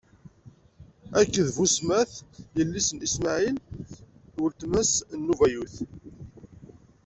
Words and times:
Akked 1.19 1.47
Busmat, 1.55 2.11
yelli-s 2.55 2.89
n 2.91 2.97
Ismaɛil, 3.07 3.57
weltma-s 4.41 4.93
n 5.17 5.19
Nabayut. 5.27 5.75